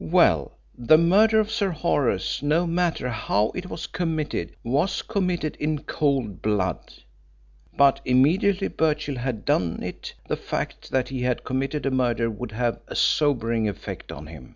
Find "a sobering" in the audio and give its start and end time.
12.88-13.68